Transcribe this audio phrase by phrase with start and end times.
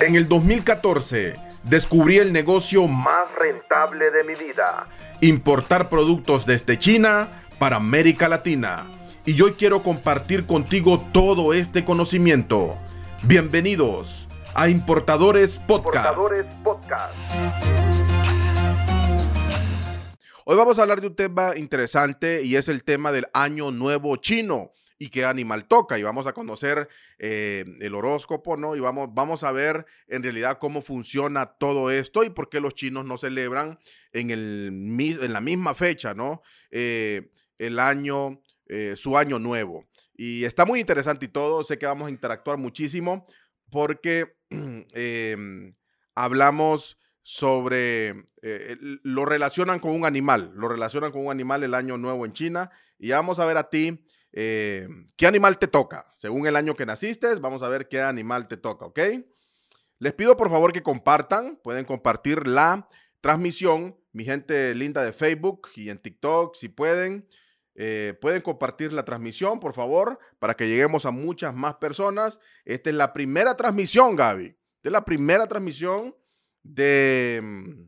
[0.00, 4.88] En el 2014 descubrí el negocio más rentable de mi vida.
[5.20, 7.28] Importar productos desde China
[7.58, 8.86] para América Latina.
[9.26, 12.74] Y hoy quiero compartir contigo todo este conocimiento.
[13.22, 16.18] Bienvenidos a Importadores Podcast.
[20.44, 24.16] Hoy vamos a hablar de un tema interesante y es el tema del Año Nuevo
[24.16, 24.72] Chino
[25.02, 25.98] y qué animal toca.
[25.98, 26.88] Y vamos a conocer
[27.18, 28.76] eh, el horóscopo, ¿no?
[28.76, 32.74] Y vamos, vamos a ver en realidad cómo funciona todo esto y por qué los
[32.74, 33.80] chinos no celebran
[34.12, 36.42] en, el, en la misma fecha, ¿no?
[36.70, 39.88] Eh, el año, eh, su año nuevo.
[40.14, 41.64] Y está muy interesante y todo.
[41.64, 43.24] Sé que vamos a interactuar muchísimo
[43.70, 45.74] porque em,
[46.14, 48.24] hablamos sobre,
[49.02, 52.70] lo relacionan con un animal, lo relacionan con un animal el año nuevo en China.
[53.00, 53.98] Y vamos a ver a ti
[54.32, 56.10] eh, qué animal te toca.
[56.14, 59.00] Según el año que naciste, vamos a ver qué animal te toca, ¿ok?
[59.98, 62.88] Les pido por favor que compartan, pueden compartir la
[63.20, 67.28] transmisión, mi gente linda de Facebook y en TikTok, si pueden.
[67.74, 72.38] Eh, pueden compartir la transmisión, por favor, para que lleguemos a muchas más personas.
[72.66, 74.46] Esta es la primera transmisión, Gaby.
[74.46, 76.14] Esta es la primera transmisión
[76.62, 77.84] de, mm,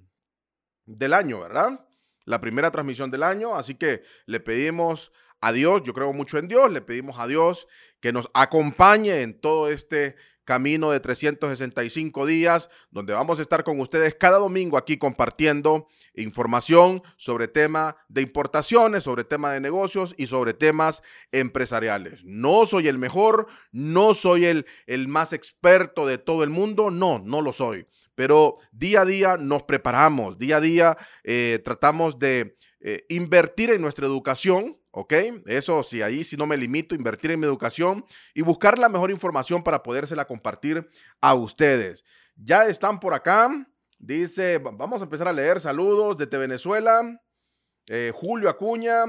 [0.87, 1.87] del año, ¿verdad?
[2.25, 3.57] La primera transmisión del año.
[3.57, 5.13] Así que le pedimos
[5.45, 7.67] a Dios, yo creo mucho en Dios, le pedimos a Dios
[8.01, 13.79] que nos acompañe en todo este camino de 365 días, donde vamos a estar con
[13.79, 20.29] ustedes cada domingo aquí compartiendo información sobre tema de importaciones, sobre tema de negocios y
[20.29, 22.25] sobre temas empresariales.
[22.25, 27.19] No soy el mejor, no soy el, el más experto de todo el mundo, no,
[27.19, 27.87] no lo soy.
[28.15, 33.81] Pero día a día nos preparamos, día a día eh, tratamos de eh, invertir en
[33.81, 35.13] nuestra educación, ¿ok?
[35.47, 38.05] Eso sí, ahí sí no me limito, invertir en mi educación
[38.35, 40.89] y buscar la mejor información para podérsela compartir
[41.21, 42.05] a ustedes.
[42.37, 43.51] Ya están por acá,
[43.99, 47.21] dice, vamos a empezar a leer saludos desde Venezuela,
[47.89, 49.05] eh, Julio Acuña,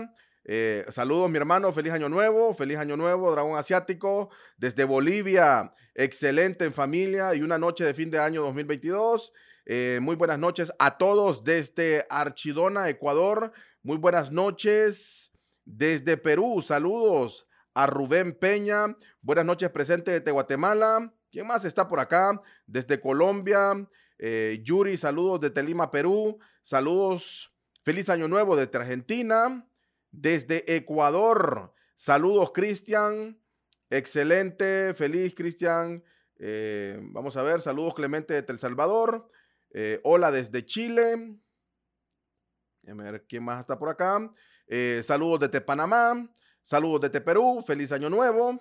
[0.47, 6.65] eh, saludos mi hermano, feliz año nuevo, feliz año nuevo, dragón asiático, desde Bolivia, excelente
[6.65, 9.33] en familia y una noche de fin de año 2022.
[9.65, 13.51] Eh, muy buenas noches a todos desde Archidona, Ecuador.
[13.81, 15.31] Muy buenas noches.
[15.65, 18.95] Desde Perú, saludos a Rubén Peña.
[19.21, 21.11] Buenas noches, presente de Guatemala.
[21.31, 22.39] ¿Quién más está por acá?
[22.67, 23.73] Desde Colombia.
[24.19, 26.37] Eh, Yuri, saludos desde Lima, Perú.
[26.61, 27.51] Saludos.
[27.83, 29.67] Feliz Año Nuevo desde Argentina.
[30.17, 31.73] Desde Ecuador.
[31.95, 33.39] Saludos, Cristian.
[33.89, 34.93] Excelente.
[34.93, 36.03] Feliz, Cristian.
[36.37, 37.61] Eh, vamos a ver.
[37.61, 39.29] Saludos, Clemente de El Salvador.
[39.71, 41.37] Eh, hola desde Chile.
[42.87, 44.31] A ver quién más está por acá.
[44.67, 46.27] Eh, saludos desde Panamá,
[46.63, 48.59] saludos desde Perú, feliz año nuevo,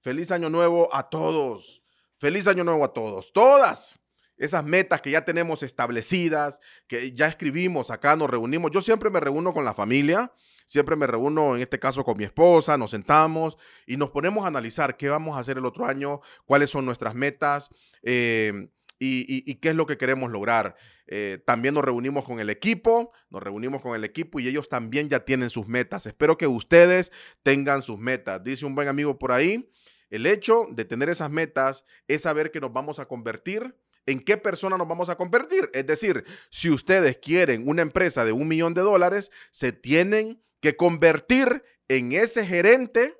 [0.00, 1.82] feliz año nuevo a todos,
[2.18, 4.00] feliz año nuevo a todos, todas
[4.44, 8.70] esas metas que ya tenemos establecidas, que ya escribimos acá, nos reunimos.
[8.70, 10.32] Yo siempre me reúno con la familia,
[10.66, 13.56] siempre me reúno en este caso con mi esposa, nos sentamos
[13.86, 17.14] y nos ponemos a analizar qué vamos a hacer el otro año, cuáles son nuestras
[17.14, 17.70] metas.
[18.02, 18.68] Eh,
[18.98, 20.76] y, qué es lo que queremos lograr.
[21.06, 25.08] Eh, también nos reunimos con el equipo, nos reunimos con el equipo y ellos también
[25.08, 26.06] ya tienen sus metas.
[26.06, 27.12] Espero que ustedes
[27.42, 28.42] tengan sus metas.
[28.42, 29.70] Dice un buen amigo por ahí,
[30.10, 33.76] el hecho de tener esas metas es saber que nos vamos a convertir.
[34.06, 35.70] ¿En qué persona nos vamos a convertir?
[35.72, 40.76] Es decir, si ustedes quieren una empresa de un millón de dólares, se tienen que
[40.76, 43.16] convertir en ese gerente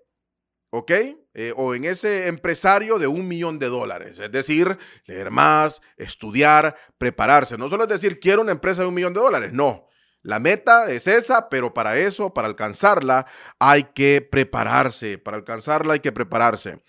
[0.75, 0.91] ¿ok?
[1.35, 4.19] Eh, o en ese empresario de un millón de dólares.
[4.19, 7.57] Es decir, leer más, estudiar, prepararse.
[7.57, 9.87] No solo es decir, quiero una empresa de un millón de dólares, no.
[10.23, 13.25] La meta es esa, pero para eso, para alcanzarla,
[13.61, 15.17] hay que prepararse.
[15.19, 16.83] Para alcanzarla hay que prepararse.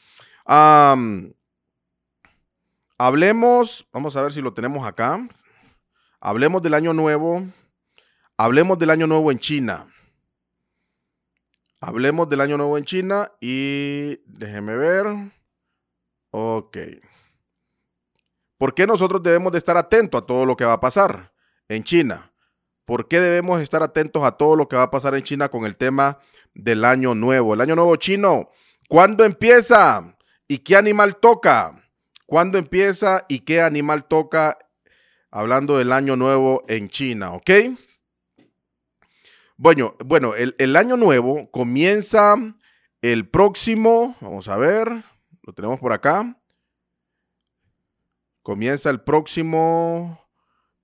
[2.98, 5.20] Hablemos, vamos a ver si lo tenemos acá.
[6.20, 7.44] Hablemos del año nuevo.
[8.38, 9.88] Hablemos del año nuevo en China.
[11.80, 15.06] Hablemos del año nuevo en China y déjeme ver.
[16.32, 16.78] Ok.
[18.58, 21.34] ¿Por qué nosotros debemos de estar atentos a todo lo que va a pasar
[21.68, 22.32] en China?
[22.86, 25.66] ¿Por qué debemos estar atentos a todo lo que va a pasar en China con
[25.66, 26.20] el tema
[26.54, 27.54] del año nuevo?
[27.54, 28.50] El año nuevo chino,
[28.88, 30.18] ¿cuándo empieza?
[30.48, 31.85] ¿Y qué animal toca?
[32.36, 34.58] ¿Cuándo empieza y qué animal toca?
[35.32, 37.50] Hablando del año nuevo en China, ¿ok?
[39.56, 42.36] Bueno, bueno el, año nuevo comienza
[43.02, 44.92] el próximo, vamos a ver,
[45.44, 46.38] lo tenemos por acá.
[48.42, 50.20] Comienza el próximo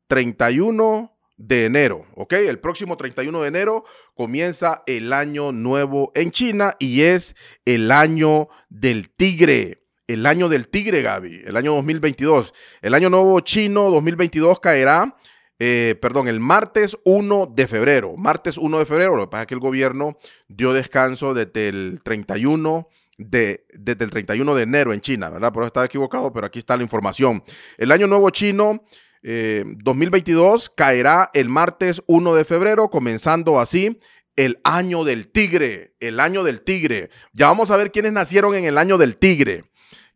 [0.07, 2.31] 31 de enero, ¿ok?
[2.31, 3.83] El próximo 31 de enero
[4.13, 9.80] comienza el año nuevo en China y es el año del tigre
[10.13, 12.53] el año del tigre, Gaby, el año 2022.
[12.81, 15.15] El año nuevo chino 2022 caerá,
[15.59, 18.15] eh, perdón, el martes 1 de febrero.
[18.17, 20.17] Martes 1 de febrero, lo que pasa es que el gobierno
[20.47, 25.53] dio descanso desde el 31 de, desde el 31 de enero en China, ¿verdad?
[25.53, 27.43] Por eso estaba equivocado, pero aquí está la información.
[27.77, 28.83] El año nuevo chino
[29.23, 33.97] 2022 eh, caerá el martes 1 de febrero, comenzando así
[34.35, 37.09] el año del tigre, el año del tigre.
[37.33, 39.65] Ya vamos a ver quiénes nacieron en el año del tigre,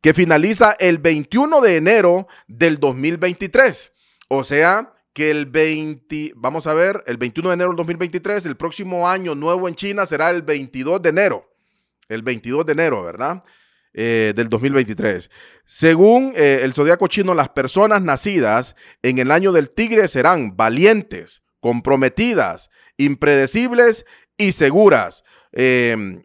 [0.06, 3.92] que finaliza el 21 de enero del 2023.
[4.28, 8.56] O sea, que el 20, vamos a ver, el 21 de enero del 2023, el
[8.56, 11.50] próximo año nuevo en China será el 22 de enero.
[12.08, 13.44] El 22 de enero, ¿verdad?
[13.96, 15.32] Eh, del 2023.
[15.66, 21.42] Según eh, el zodiaco chino, las personas nacidas en el año del tigre serán valientes,
[21.60, 24.06] comprometidas, impredecibles
[24.38, 25.24] y seguras.
[25.52, 26.22] Em,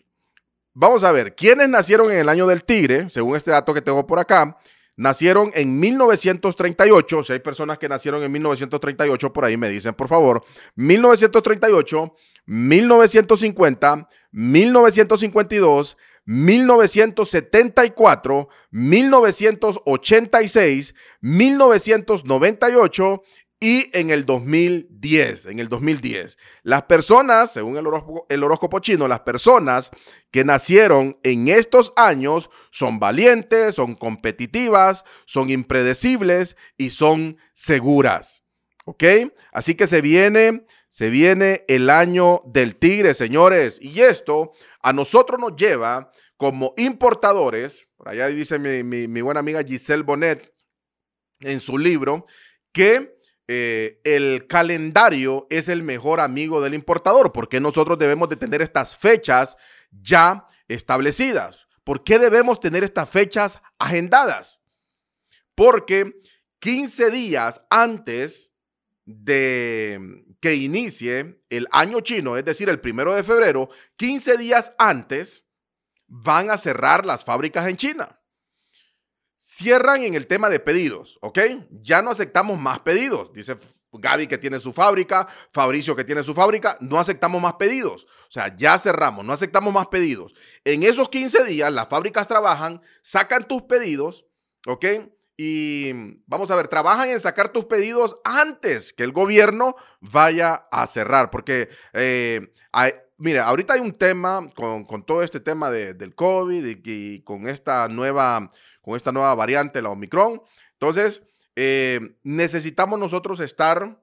[0.75, 3.09] vamos a ver, ¿quiénes nacieron en el año del tigre?
[3.11, 4.57] Según este dato que tengo por acá,
[4.97, 7.25] nacieron en 1938.
[7.25, 10.45] Si hay personas que nacieron en 1938, por ahí me dicen, por favor.
[10.77, 12.15] 1938,
[12.47, 15.97] 1950, 1952,
[16.27, 23.23] 1974, 1986, 1998
[23.61, 26.39] y en el 2010, en el 2010.
[26.63, 29.91] Las personas, según el horóscopo, chino, las personas
[30.31, 38.45] que nacieron en estos años son valientes, son competitivas, son impredecibles y son seguras.
[38.87, 39.05] ¿Ok?
[39.53, 43.79] Así que se viene, se viene el año del tigre, señores.
[43.83, 44.53] Y esto
[44.83, 50.55] a nosotros nos lleva como importadores, por allá dice mi, buena amiga Giselle Bonet
[51.41, 52.25] en su libro,
[52.73, 53.20] que
[53.53, 57.33] eh, el calendario es el mejor amigo del importador.
[57.33, 59.57] porque nosotros debemos de tener estas fechas
[59.91, 61.67] ya establecidas?
[61.83, 64.61] ¿Por qué debemos tener estas fechas agendadas?
[65.57, 66.23] Porque
[66.61, 68.53] 15 días antes
[69.05, 75.45] de que inicie el año chino, es decir, el primero de febrero, 15 días antes,
[76.07, 78.20] van a cerrar las fábricas en China.
[79.43, 81.39] Cierran en el tema de pedidos, ¿ok?
[81.71, 83.33] Ya no aceptamos más pedidos.
[83.33, 83.57] Dice
[83.91, 88.05] Gaby que tiene su fábrica, Fabricio que tiene su fábrica, no aceptamos más pedidos.
[88.05, 90.35] O sea, ya cerramos, no aceptamos más pedidos.
[90.63, 94.27] En esos 15 días las fábricas trabajan, sacan tus pedidos,
[94.67, 94.85] ¿ok?
[95.43, 95.93] Y
[96.27, 101.31] vamos a ver, trabajan en sacar tus pedidos antes que el gobierno vaya a cerrar,
[101.31, 102.93] porque eh, hay,
[103.43, 108.51] ahorita hay un tema con, todo este tema del COVID y, con, esta nueva,
[108.81, 110.43] con esta nueva variante, la Omicron.
[110.73, 111.23] Entonces,
[111.57, 114.01] eh, necesitamos nosotros estar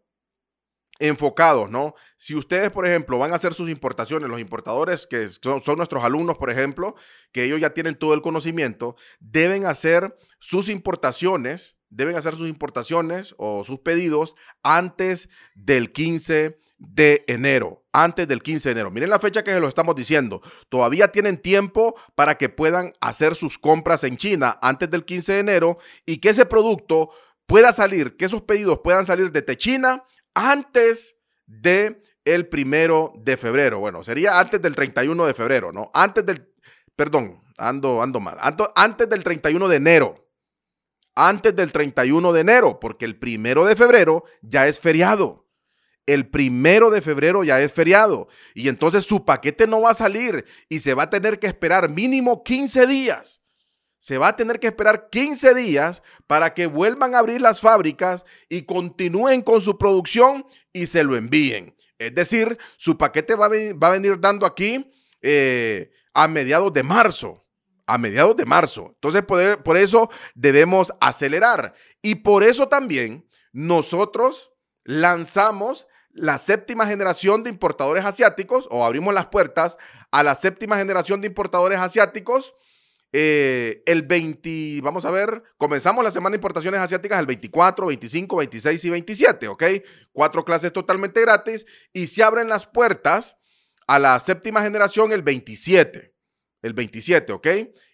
[1.00, 1.94] enfocados, ¿no?
[2.18, 6.04] Si ustedes, por ejemplo, van a hacer sus importaciones, los importadores que son, son, nuestros
[6.04, 6.96] alumnos, por ejemplo,
[7.32, 13.36] que ellos ya tienen todo el conocimiento, deben hacer sus importaciones, deben hacer sus importaciones
[13.38, 18.92] o sus pedidos antes del 15 de enero, antes del 15 de enero.
[18.92, 20.42] Miren la fecha que se lo estamos diciendo.
[20.70, 25.40] Todavía tienen tiempo para que puedan hacer sus compras en China antes del 15 de
[25.40, 27.10] enero y que ese producto
[27.48, 30.04] pueda salir, que esos pedidos puedan salir desde China
[30.36, 31.16] antes
[31.46, 33.80] de el primero de febrero.
[33.80, 35.90] Bueno, sería antes del 31 de febrero, ¿no?
[35.94, 36.54] Antes del,
[36.96, 38.38] perdón, ando, ando mal,
[38.76, 40.24] antes del 31 de enero.
[41.20, 45.47] Antes del 31 de enero, porque el primero de febrero ya es feriado
[46.08, 50.46] el primero de febrero ya es feriado y entonces su paquete no va a salir
[50.70, 53.42] y se va a tener que esperar mínimo 15 días.
[54.00, 58.26] Se va a tener que esperar 15 días para que vuelvan a abrir las fábricas
[58.48, 61.76] y continúen con su producción y se lo envíen.
[61.98, 64.90] Es decir, su paquete va a venir, dando aquí
[65.22, 67.44] eh, a mediados de marzo.
[67.86, 68.92] A mediados de marzo.
[68.96, 71.74] Entonces, por, por eso debemos acelerar.
[72.02, 74.52] Y por eso también nosotros
[74.84, 75.88] lanzamos
[76.18, 79.78] la séptima generación de importadores asiáticos o abrimos las puertas
[80.12, 82.56] a la séptima generación de importadores asiáticos.
[83.14, 88.36] Eh, el 20, vamos a ver, comenzamos la semana de importaciones asiáticas el 24, 25,
[88.36, 89.64] 26 y 27, ¿ok?
[90.12, 93.38] Cuatro clases totalmente gratis y se abren las puertas
[93.88, 96.14] a la séptima generación el 27,
[96.64, 97.48] el 27, ¿ok?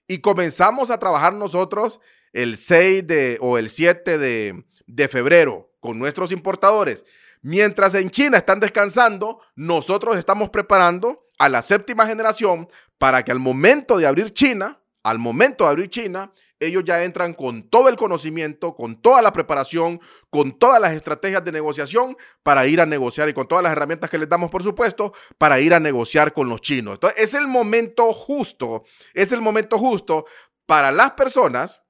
[0.08, 2.00] Y comenzamos a trabajar nosotros
[2.32, 7.06] el 6 de, o el 7 de, de febrero con nuestros importadores.
[7.44, 13.40] Mientras en China están descansando, nosotros estamos preparando a la séptima generación para que al
[13.40, 17.98] momento de abrir China, al momento de abrir China, ellos ya entran con todo el
[17.98, 23.28] conocimiento, con toda la preparación, con todas las estrategias de negociación para ir a negociar
[23.28, 26.48] y con todas las herramientas que les damos, por supuesto, para ir a negociar con
[26.48, 26.94] los chinos.
[26.94, 30.26] Entonces, es el momento justo, es el momento justo
[30.66, 31.84] para las personas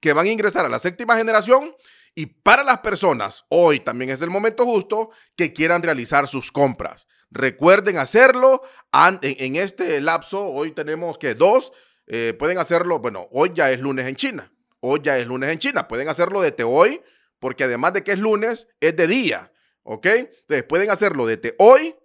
[0.00, 1.74] que van a ingresar a la séptima generación
[2.14, 7.06] y para las personas, hoy también es el momento justo, que quieran realizar sus compras.
[7.30, 8.62] Recuerden hacerlo
[9.22, 10.44] en este lapso.
[10.44, 11.72] Hoy tenemos que dos,
[12.06, 14.52] eh, pueden hacerlo, bueno, hoy ya es lunes en China.
[14.80, 15.88] Hoy ya es lunes en China.
[15.88, 17.00] Pueden hacerlo desde hoy,
[17.38, 19.50] porque además de que es lunes, es de día.
[19.82, 20.06] ¿Ok?
[20.06, 21.96] Entonces pueden hacerlo desde hoy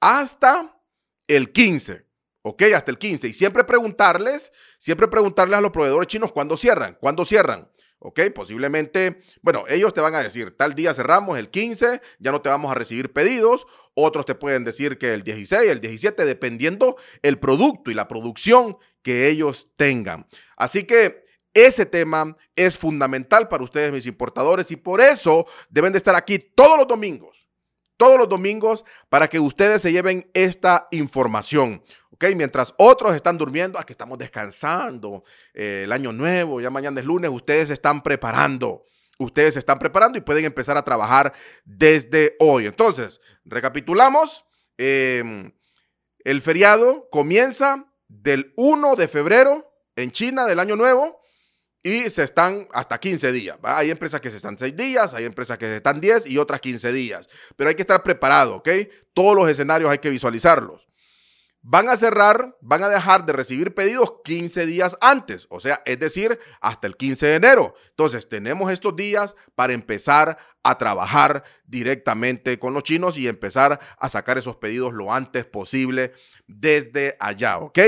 [0.00, 0.80] hasta
[1.28, 2.04] el 15.
[2.42, 2.62] ¿Ok?
[2.74, 3.28] Hasta el 15.
[3.28, 7.70] Y siempre preguntarles, siempre preguntarles a los proveedores chinos cuándo cierran, cuándo cierran.
[8.02, 8.20] ¿Ok?
[8.34, 12.48] Posiblemente, bueno, ellos te van a decir, tal día cerramos el 15, ya no te
[12.48, 17.38] vamos a recibir pedidos, otros te pueden decir que el 16, el 17, dependiendo el
[17.38, 20.26] producto y la producción que ellos tengan.
[20.56, 25.98] Así que ese tema es fundamental para ustedes, mis importadores, y por eso deben de
[25.98, 27.42] estar aquí todos los domingos
[28.02, 31.84] todos los domingos para que ustedes se lleven esta información.
[32.36, 37.30] Mientras otros están durmiendo, aquí estamos descansando, eh, el año nuevo, ya mañana es lunes,
[37.30, 38.84] ustedes se están preparando.
[39.18, 41.32] Ustedes se están preparando y pueden empezar a trabajar
[41.64, 42.66] desde hoy.
[42.66, 44.44] Entonces, recapitulamos.
[44.78, 45.52] Em,
[46.24, 51.20] el feriado comienza del 1 de febrero en China del año nuevo
[51.82, 53.58] y se están hasta 15 días.
[53.62, 56.60] Hay empresas que se están 6 días, hay empresas que se están 10 y otras
[56.60, 57.28] 15 días.
[57.56, 58.68] Pero hay que estar preparado, ¿ok?
[59.12, 60.86] Todos los escenarios hay que visualizarlos.
[61.64, 65.98] Van a cerrar, van a dejar de recibir pedidos 15 días antes, o sea, es
[66.00, 67.74] decir, hasta el 15 de enero.
[67.90, 74.08] Entonces, tenemos estos días para empezar a trabajar directamente con los chinos y empezar a
[74.08, 76.12] sacar esos pedidos lo antes posible
[76.46, 77.78] desde allá, ¿ok?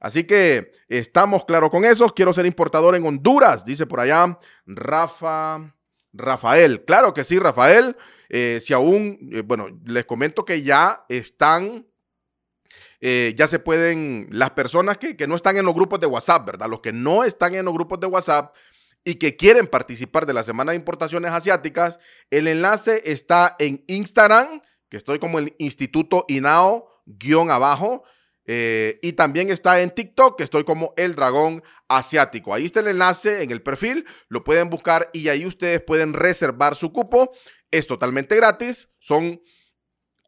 [0.00, 2.08] Así que estamos claros con eso.
[2.14, 5.74] Quiero ser importador en Honduras, dice por allá Rafa,
[6.12, 6.84] Rafael.
[6.84, 7.96] Claro que sí, Rafael.
[8.28, 11.86] Eh, si aún, eh, bueno, les comento que ya están,
[13.00, 16.46] eh, ya se pueden, las personas que, que no están en los grupos de WhatsApp,
[16.46, 16.68] ¿verdad?
[16.68, 18.54] Los que no están en los grupos de WhatsApp
[19.04, 21.98] y que quieren participar de la Semana de Importaciones Asiáticas,
[22.30, 28.04] el enlace está en Instagram, que estoy como el Instituto INAO guion abajo.
[28.52, 32.52] Eh, y también está en TikTok, que estoy como el dragón asiático.
[32.52, 36.74] Ahí está el enlace en el perfil, lo pueden buscar y ahí ustedes pueden reservar
[36.74, 37.32] su cupo.
[37.70, 39.40] Es totalmente gratis, son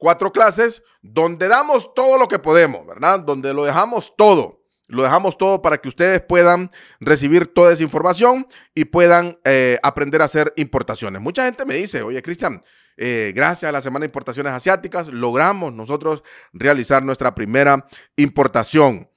[0.02, 3.20] cuatro clases donde damos todo lo que podemos, ¿verdad?
[3.20, 4.64] Donde lo dejamos todo.
[4.88, 8.44] Lo dejamos todo para que ustedes puedan recibir toda esa información
[8.74, 11.22] y puedan eh, aprender a hacer importaciones.
[11.22, 12.60] Mucha gente me dice, oye, Cristian,
[12.96, 19.08] eh, gracias a la Semana de Importaciones Asiáticas, logramos nosotros realizar nuestra primera importación.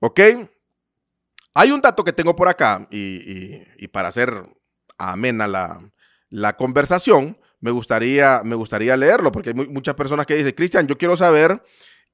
[0.00, 0.20] ¿Ok?
[1.54, 4.44] Hay un dato que tengo por acá y, para hacer
[4.98, 5.46] amena
[6.28, 10.98] la, conversación, me gustaría, me gustaría leerlo porque hay muchas personas que dicen, Cristian, yo
[10.98, 11.62] quiero saber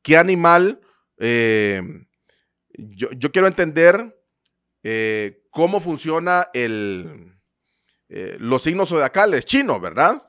[0.02, 0.80] qué animal,
[1.18, 1.82] eh,
[2.70, 4.14] yo, quiero entender
[4.82, 7.34] eh, cómo funciona el,
[8.08, 10.22] los signos zodiacales chinos, ¿verdad?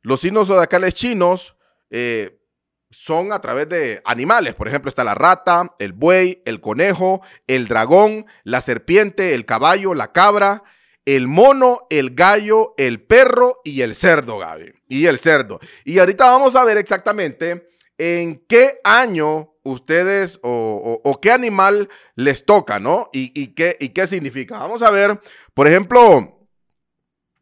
[0.00, 1.54] Los signos zodiacales chinos
[1.90, 2.40] eh,
[2.90, 4.54] son a través de animales.
[4.54, 9.92] Por ejemplo, está la rata, el buey, el conejo, el dragón, la serpiente, el caballo,
[9.92, 10.62] la cabra,
[11.04, 14.72] el mono, el gallo, el perro y el cerdo, Gaby.
[14.88, 15.60] Y el cerdo.
[15.84, 17.68] Y ahorita vamos a ver exactamente
[17.98, 23.10] en qué año ustedes o, qué animal les toca, ¿no?
[23.12, 24.58] Y, qué, y qué significa.
[24.58, 25.20] Vamos a ver,
[25.54, 26.48] por ejemplo,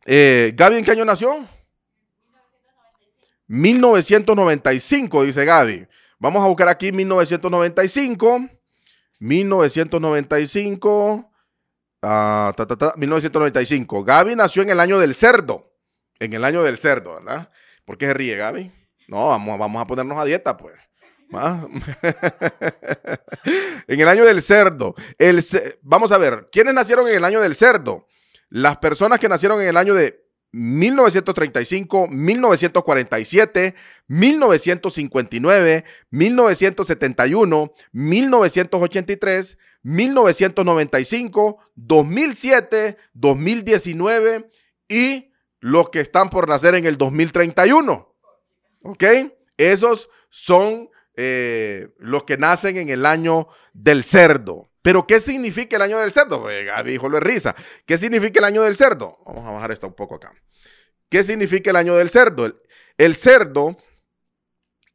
[0.04, 1.46] eh, Gaby, ¿en qué año nació?
[3.46, 5.86] 1995, dice Gaby.
[6.18, 8.48] Vamos a buscar aquí 1995.
[9.18, 11.29] 1995.
[12.02, 14.04] 1995.
[14.04, 15.74] Gaby nació en el año del cerdo.
[16.18, 17.50] En el año del cerdo, ¿verdad?
[17.84, 18.72] ¿Por qué se ríe Gaby?
[19.08, 20.74] No, vamos, vamos a ponernos a dieta, pues.
[23.86, 24.96] en el año del cerdo.
[25.18, 25.44] El,
[25.82, 28.08] vamos a ver, ¿quiénes nacieron en el año del cerdo?
[28.48, 33.74] Las personas que nacieron en el año de 1935, 1947,
[34.08, 44.50] 1959, 1971, 1983, 1995, 2007, 2019
[44.88, 48.14] y los que están por nacer en el 2031.
[48.82, 49.04] ¿Ok?
[49.56, 54.70] Esos son eh, los que nacen en el año del cerdo.
[54.82, 56.46] Pero, ¿qué significa el año del cerdo?
[56.84, 57.54] Dijo lo risa.
[57.84, 59.18] ¿Qué significa el año del cerdo?
[59.26, 60.32] Vamos a bajar esto un poco acá.
[61.10, 62.50] ¿Qué significa el año del cerdo?
[62.96, 63.76] El, cerdo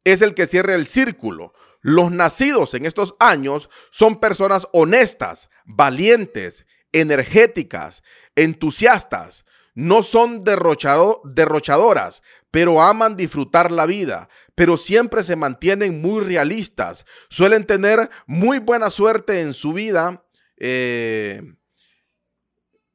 [0.02, 1.52] es el que cierra el círculo.
[1.88, 8.02] Los nacidos en estos años son personas honestas, valientes, energéticas,
[8.34, 9.44] entusiastas.
[9.74, 17.04] No son derrochadoras, pero aman disfrutar la vida pero siempre se mantienen muy realistas.
[17.28, 20.24] Suelen tener muy buena suerte en su vida.
[20.56, 21.42] Eh,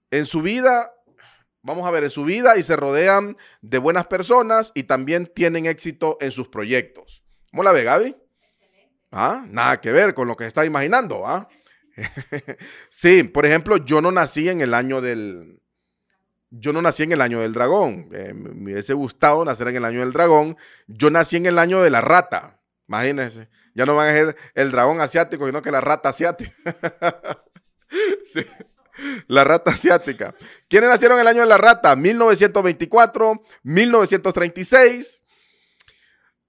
[0.10, 0.92] en su vida,
[1.62, 5.68] vamos a ver, en su vida y se rodean de buenas personas y también tienen
[5.68, 7.24] éxito en sus proyectos.
[7.52, 8.16] ¿Cómo la ve, Gaby?
[9.12, 9.46] ¿Ah?
[9.50, 11.48] Nada que ver con lo que está imaginando, ¿ah?
[12.90, 15.60] sí, por ejemplo, yo no nací en el año del...
[16.50, 18.10] Yo no nací en el año del dragón.
[18.12, 20.58] Eh, me hubiese gustado nacer en el año del dragón.
[20.88, 22.60] Yo nací en el año de la rata.
[22.90, 23.48] Imagínense.
[23.74, 26.54] Ya no van a ser el dragón asiático, sino que la rata asiática.
[28.26, 28.46] sí.
[29.28, 30.36] La rata asiática.
[30.68, 31.96] ¿Quiénes nacieron en el año de la rata?
[31.96, 35.24] 1924, 1936,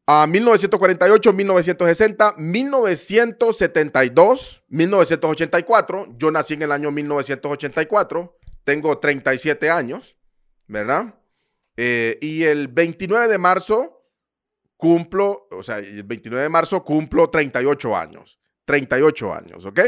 [0.07, 6.15] a 1948, 1960, 1972, 1984.
[6.17, 10.17] Yo nací en el año 1984, tengo 37 años,
[10.67, 11.15] ¿verdad?
[11.77, 14.07] Eh, y el 29 de marzo
[14.77, 18.39] cumplo, o sea, el 29 de marzo cumplo 38 años.
[18.65, 19.81] 38 años, ¿ok?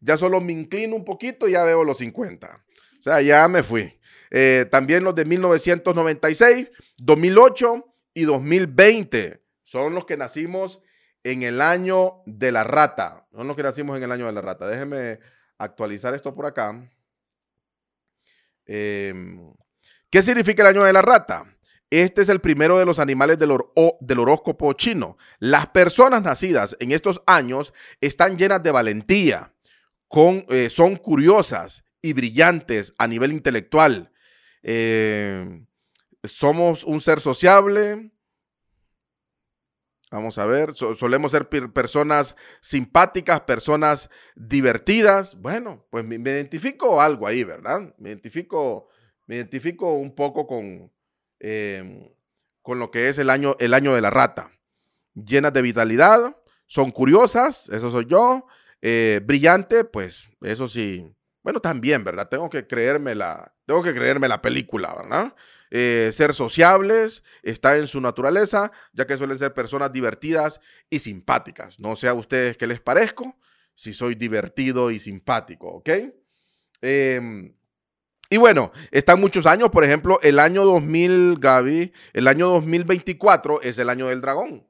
[0.00, 2.64] Ya solo me inclino un poquito y ya veo los 50.
[2.98, 3.98] O sea, ya me fui.
[4.30, 7.84] Eh, también los de 1996, 2008
[8.14, 10.80] y 2020 son los que nacimos
[11.24, 13.26] en el año de la rata.
[13.32, 14.68] Son los que nacimos en el año de la rata.
[14.68, 15.18] Déjenme
[15.58, 16.88] actualizar esto por acá.
[18.64, 19.52] Em,
[20.08, 21.52] ¿Qué significa el año de la rata?
[21.90, 25.18] Este es el primero de los animales del, horóscopo chino.
[25.40, 29.52] Las personas nacidas en estos años están llenas de valentía,
[30.06, 34.12] con, eh, son curiosas y brillantes a nivel intelectual.
[34.62, 35.66] Em,
[36.22, 38.12] somos un ser sociable,
[40.10, 45.34] Vamos a ver, solemos ser personas simpáticas, personas divertidas.
[45.34, 47.92] Bueno, pues me, identifico algo ahí, ¿verdad?
[47.98, 48.88] Me identifico,
[49.26, 50.92] me identifico un poco con,
[51.40, 52.08] em,
[52.62, 54.52] con lo que es el año, el año de la rata.
[55.14, 56.36] Llenas de vitalidad,
[56.66, 58.46] son curiosas, eso soy yo.
[58.82, 61.12] Eh, brillante, pues eso sí.
[61.42, 62.28] Bueno, también, ¿verdad?
[62.28, 65.34] Tengo que creerme la, tengo que creerme la película, ¿verdad?
[65.70, 71.78] Eh, ser sociables, está en su naturaleza, ya que suelen ser personas divertidas y simpáticas.
[71.80, 73.36] No sé a ustedes qué les parezco,
[73.74, 75.90] si soy divertido y simpático, ¿ok?
[76.82, 77.54] Em,
[78.30, 83.78] y bueno, están muchos años, por ejemplo, el año 2000, Gaby, el año 2024 es
[83.78, 84.68] el año del dragón.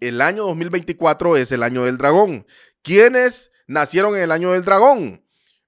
[0.00, 2.46] El año 2024 es el año del dragón.
[2.82, 5.21] ¿Quiénes nacieron en el año del dragón?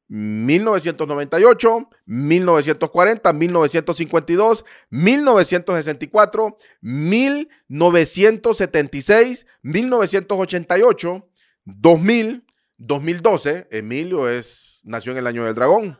[0.09, 11.29] 1998, 1940, 1952, 1964, 1976, 1988,
[11.65, 12.45] 2000,
[12.77, 13.69] 2012.
[13.71, 15.99] Emilio es, nació en el año del dragón.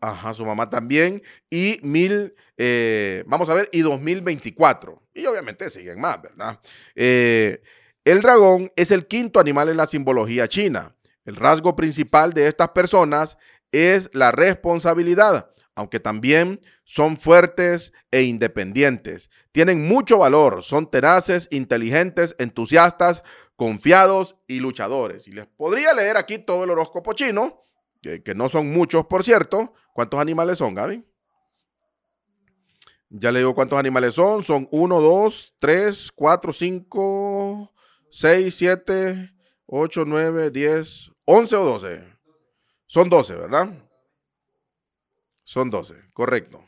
[0.00, 1.22] Ajá, su mamá también.
[1.50, 5.02] Y mil, eh, vamos a ver, y 2024.
[5.14, 6.60] Y obviamente siguen más, ¿verdad?
[6.94, 7.62] Eh,
[8.04, 10.94] el dragón es el quinto animal en la simbología china.
[11.26, 13.36] El rasgo principal de estas personas
[13.72, 19.28] es la responsabilidad, aunque también son fuertes e independientes.
[19.50, 23.22] Tienen mucho valor, son tenaces, inteligentes, entusiastas,
[23.56, 25.26] confiados y luchadores.
[25.26, 27.66] Y les podría leer aquí todo el horóscopo chino,
[28.00, 29.74] que, no son muchos, por cierto.
[29.92, 31.04] ¿Cuántos animales son, Gaby?
[33.08, 34.44] Ya le digo cuántos animales son.
[34.44, 37.72] Son 1, 2, 3, 4, 5,
[38.10, 39.32] 6, 7,
[39.66, 42.04] 8, 9, 10, 11 o 12.
[42.86, 43.68] Son 12, ¿verdad?
[45.42, 46.64] Son 12, correcto.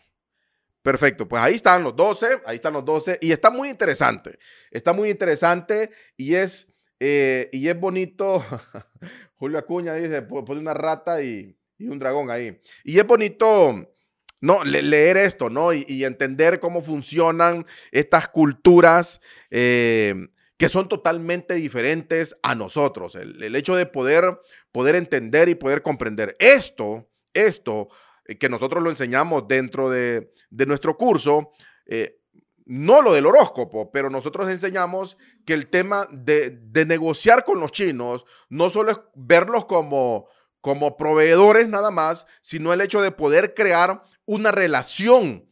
[0.83, 4.39] Perfecto, pues ahí están los 12, ahí están los 12 y está muy interesante,
[4.71, 6.67] está muy interesante y es,
[7.01, 8.43] eh, y es bonito,
[9.37, 12.61] Julio Acuña dice, pone una rata y, un dragón ahí.
[12.85, 13.93] Y es bonito,
[14.41, 15.73] no, leer esto, ¿no?
[15.73, 19.21] Y, entender cómo funcionan estas culturas.
[19.51, 23.15] Eh, que son totalmente diferentes a nosotros.
[23.15, 24.41] El, hecho de poder,
[24.73, 27.89] poder entender y poder comprender esto, esto
[28.25, 31.53] eh, que nosotros lo enseñamos dentro de, nuestro curso,
[31.87, 32.21] eh,
[32.67, 35.17] no lo del horóscopo, pero nosotros enseñamos
[35.47, 40.27] que el tema de, negociar con los chinos no solo es verlos como,
[40.61, 45.48] como proveedores nada más, sino el hecho de poder crear una relación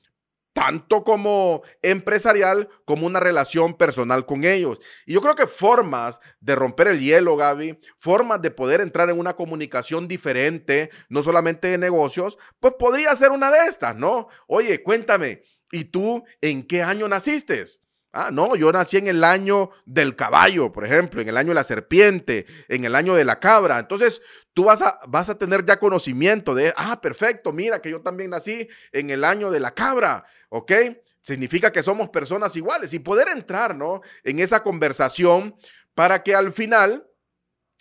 [0.57, 4.79] tanto como empresarial como una relación personal con ellos.
[5.05, 9.19] Y yo creo que formas de romper el hielo, Gaby, formas de poder entrar en
[9.19, 14.29] una comunicación diferente, no solamente de negocios, pues podría ser una de estas, ¿no?
[14.47, 17.67] Oye, cuéntame, ¿y tú en qué año naciste?
[18.19, 21.57] Ah, no, yo nací en el año del caballo, por ejemplo, en el año de
[21.57, 23.79] la serpiente, en el año de la cabra.
[23.79, 24.23] Entonces,
[24.55, 28.31] tú vas a, vas a tener ya conocimiento de, ah, perfecto, mira que yo también
[28.31, 30.73] nací en el año de la cabra, ¿ok?
[31.21, 34.01] Significa que somos personas iguales y poder entrar, ¿no?
[34.25, 35.55] En esa conversación
[35.95, 37.07] para que al final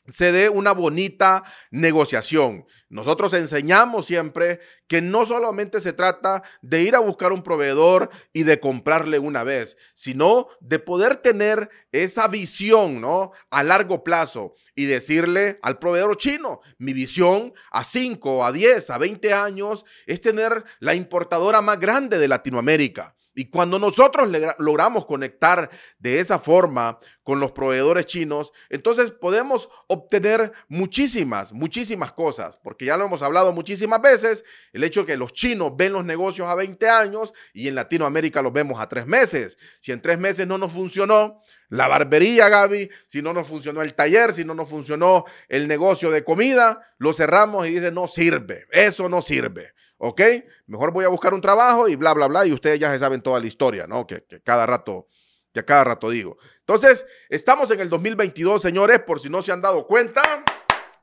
[0.07, 2.65] se dé una bonita negociación.
[2.89, 8.43] Nosotros enseñamos siempre que no solamente se trata de ir a buscar un proveedor y
[8.43, 13.31] de comprarle una vez, sino de poder tener esa visión, ¿no?
[13.49, 18.97] A largo plazo y decirle al proveedor chino, mi visión a 5, a 10, a
[18.97, 23.14] 20 años es tener la importadora más grande de Latinoamérica.
[23.35, 25.69] Y cuando nosotros logramos conectar
[25.99, 32.95] de esa forma con los proveedores chinos, entonces podemos obtener muchísimas, muchísimas cosas, porque ya
[32.95, 36.55] lo hemos hablado muchísimas veces, el hecho de que los chinos ven los negocios a
[36.55, 39.57] 20 años y en Latinoamérica los vemos a tres meses.
[39.81, 43.95] Si en tres meses no nos funcionó la barbería, Gaby, si no nos funcionó el
[43.95, 48.65] taller, si no nos funcionó el negocio de comida, lo cerramos y dice, no sirve,
[48.71, 49.74] eso no sirve.
[50.05, 50.21] ¿Ok?
[50.67, 53.21] Mejor voy a buscar un trabajo y bla, bla, bla, y ustedes ya se saben
[53.21, 54.05] toda la historia, ¿no?
[54.05, 55.07] Que, cada rato,
[55.51, 56.37] que cada rato digo.
[56.59, 60.21] Entonces, estamos en el 2022, señores, por si no se han dado cuenta,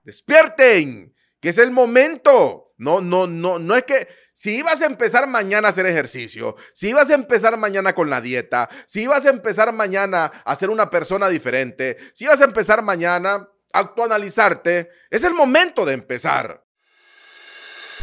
[0.05, 2.75] despierten, que es el momento.
[2.77, 6.91] No, no, no, no es que si ibas a empezar mañana a hacer ejercicio, si
[6.91, 10.91] ibas a empezar mañana con la dieta, si ibas a empezar mañana a ser una
[10.91, 16.63] persona diferente, si ibas a empezar mañana a actualizarte, es el momento de empezar.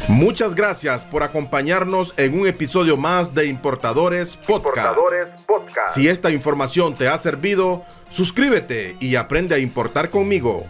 [0.08, 4.98] Muchas gracias por acompañarnos en un episodio más de Importadores Podcast.
[5.90, 10.66] Si esta información te ha servido, suscríbete y aprende a importar conmigo.